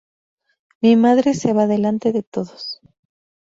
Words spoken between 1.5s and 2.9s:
va delante de todos.